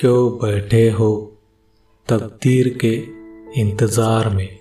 [0.00, 1.32] क्यों बैठे हो
[2.08, 2.92] तकदीर के
[3.60, 4.58] इंतज़ार में?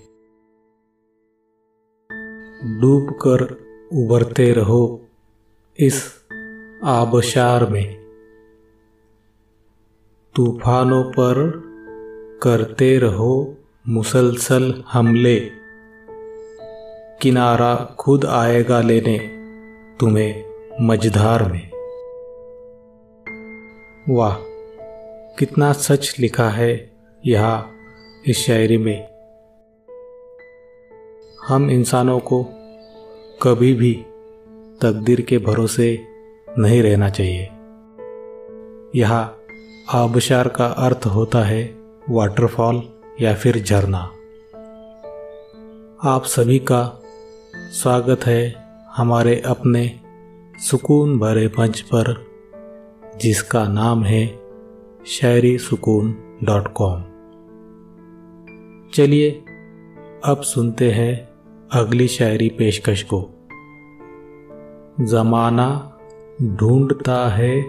[2.81, 3.41] डूब कर
[3.93, 5.01] उबरते रहो
[5.79, 6.13] इस
[6.83, 7.95] आबशार में।
[10.35, 11.63] तूफानों पर
[12.43, 13.57] करते रहो
[13.87, 15.39] मुसलसल हमले।
[17.21, 19.19] किनारा खुद आएगा लेने
[19.99, 20.43] तुम्हें
[20.81, 21.71] मझधार में।
[24.09, 24.46] वाह!
[25.39, 26.91] कितना सच लिखा है
[27.25, 27.71] यहाँ
[28.27, 29.07] इस शायरी में।
[31.47, 32.43] हम इंसानों को
[33.41, 33.93] कभी भी
[34.81, 36.05] तकदीर के भरोसे
[36.57, 37.43] नहीं रहना चाहिए।
[38.95, 39.37] यहाँ
[39.89, 41.75] आबशार का अर्थ होता है
[42.09, 42.81] वाटरफॉल
[43.21, 44.01] या फिर झरना।
[46.03, 47.01] आप सभी का
[47.55, 48.55] स्वागत है
[48.95, 49.99] हमारे अपने
[50.59, 52.25] सुकून भरे मंच पर,
[53.21, 54.46] जिसका नाम है
[55.07, 57.01] शायरी सुकून डॉट कॉम
[58.93, 59.31] चलिए,
[60.25, 61.29] अब सुनते हैं
[61.71, 63.29] अगली शायरी पेशकश को।
[65.01, 65.97] ज़माना
[66.41, 67.63] ढूंढता है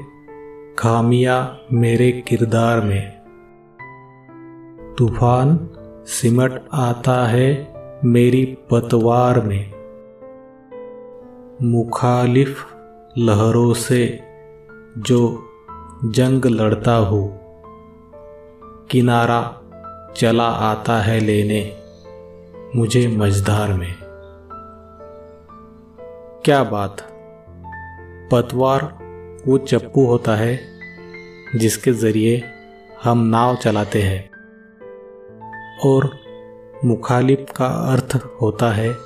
[0.78, 3.12] खामियाँ मेरे किरदार में।
[4.98, 5.68] तूफ़ान
[6.06, 9.72] सिमट आता है मेरी पतवार में।
[11.62, 12.64] मुखालिफ
[13.18, 14.20] लहरों से
[14.98, 15.47] जो
[16.04, 17.40] जंग लड़ता हूँ।
[18.90, 19.60] किनारा
[20.16, 21.76] चला आता है लेने,
[22.76, 23.94] मुझे मझधार में।
[26.44, 26.96] क्या बात?
[28.32, 28.98] पतवार
[29.48, 30.60] वो चप्पू होता है,
[31.56, 32.44] जिसके ज़रिए
[33.04, 34.30] हम नाव चलाते हैं।
[35.84, 36.16] और
[36.84, 38.96] मुखालिफ का अर्थ होता है,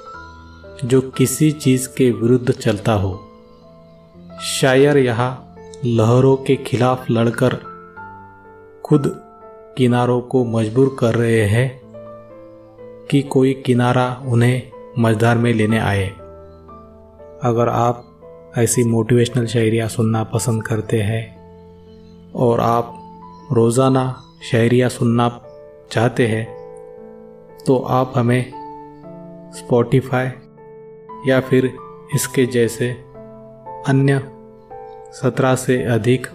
[0.85, 3.31] जो किसी चीज़ के विरुद्ध चलता हो।
[4.43, 5.49] शायर यहाँ
[5.85, 7.55] लहरों के खिलाफ लड़कर
[8.85, 9.21] खुद
[9.79, 11.81] किनारों को मजबूर कर रहे हैं
[13.11, 14.63] कि कोई किनारा उन्हें
[14.99, 16.09] मझधार में लेने आए।
[17.43, 18.09] अगर आप
[18.59, 21.43] ऐसी मोटिवेशनल शायरियाँ सुनना पसंद करते हैं
[22.33, 22.99] और आप
[23.53, 24.23] रोज़ाना
[24.53, 25.43] शायरियाँ सुनना
[25.91, 26.45] चाहते हैं
[27.67, 28.53] तो आप हमें
[29.55, 30.29] स्पॉटिफाई
[31.27, 31.75] या फिर
[32.15, 32.91] इसके जैसे
[33.87, 34.32] अन्य
[35.13, 36.27] सत्रह से अधिक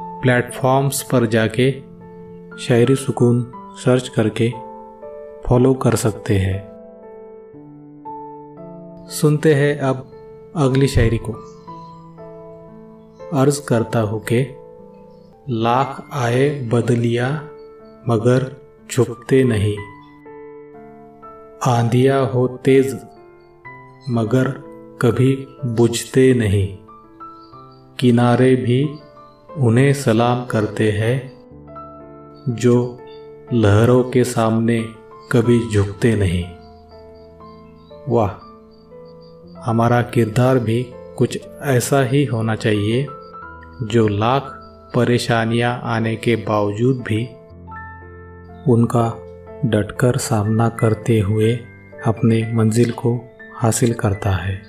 [0.00, 1.70] प्लेटफॉर्म्स पर जाके
[2.58, 4.52] शायरी सुकून सर्च करके
[5.46, 6.68] फॉलो कर सकते हैं।
[9.10, 10.12] सुनते हैं अब
[10.56, 11.32] अगली शायरी को।
[13.38, 14.56] अर्ज़ करता हूँ कि
[15.50, 17.30] लाख आए बदलिया,
[18.08, 18.56] मगर
[18.90, 19.76] छुपते नहीं।
[21.66, 22.98] आंधिया हो तेज,
[24.10, 24.50] मगर
[25.02, 26.87] कभी बुझते नहीं।
[28.00, 28.98] किनारे भी
[29.56, 31.32] उन्हें सलाम करते हैं,
[32.48, 33.00] जो
[33.52, 34.80] लहरों के सामने
[35.32, 36.44] कभी झुकते नहीं।
[38.08, 38.30] वाह,
[39.70, 43.06] हमारा किरदार भी कुछ ऐसा ही होना चाहिए,
[43.82, 44.42] जो लाख
[44.94, 47.24] परेशानियाँ आने के बावजूद भी
[48.72, 49.22] उनका
[49.64, 51.54] डटकर सामना करते हुए
[52.06, 53.20] अपने मंजिल को
[53.56, 54.62] हासिल करता है।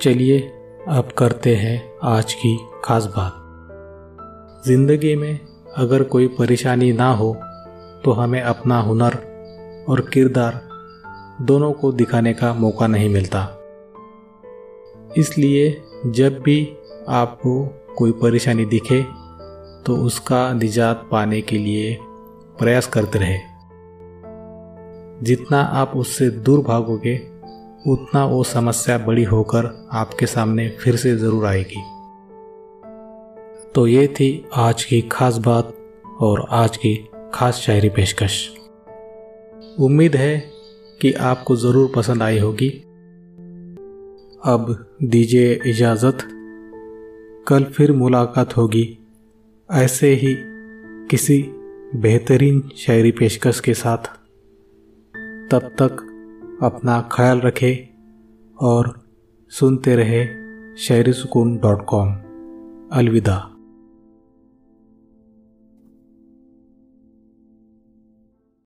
[0.00, 0.58] चलिए
[0.88, 5.38] अब करते हैं आज की खास बात। ज़िंदगी में
[5.76, 7.32] अगर कोई परेशानी ना हो
[8.04, 9.14] तो हमें अपना हुनर
[9.88, 10.60] और किरदार
[11.42, 13.44] दोनों को दिखाने का मौका नहीं मिलता।
[15.16, 16.76] इसलिए जब भी
[17.08, 17.64] आपको
[17.98, 19.02] कोई परेशानी दिखे
[19.86, 21.98] तो उसका निजात पाने के लिए
[22.58, 23.38] प्रयास करते रहे।
[25.24, 27.31] जितना आप उससे दूर भागोगे
[27.86, 31.82] उतना वो समस्या बड़ी होकर आपके सामने फिर से ज़रूर आएगी।
[33.74, 35.72] तो ये थी आज की खास बात
[36.20, 38.50] और आज की खास शायरी पेशकश।
[39.80, 40.38] उम्मीद है
[41.00, 42.68] कि आपको ज़रूर पसंद आई होगी।
[44.44, 46.18] अब दीजिए इजाज़त।
[47.48, 48.98] कल फिर मुलाकात होगी।
[49.72, 50.34] ऐसे ही
[51.10, 51.42] किसी
[51.96, 54.06] बेहतरीन शायरी पेशकश के साथ।
[55.50, 56.11] तब तक
[56.62, 57.88] अपना ख्याल रखें
[58.60, 59.06] और
[59.48, 60.26] सुनते रहे
[60.76, 62.12] शायरी सुकून डॉट कॉम।
[62.92, 63.51] अलविदा।